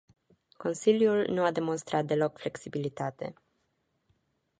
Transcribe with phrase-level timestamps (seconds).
[0.57, 3.33] Consiliul nu a demostat deloc flexibilitate.